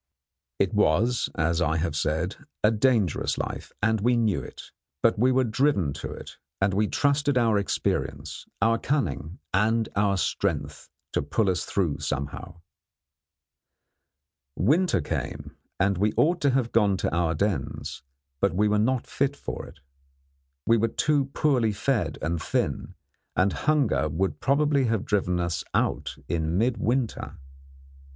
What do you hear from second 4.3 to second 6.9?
it; but we were driven to it, and we